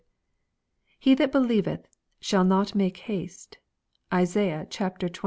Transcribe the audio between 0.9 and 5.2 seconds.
He that believeth shall not make haste/' (Isaiah xxviii. 16.)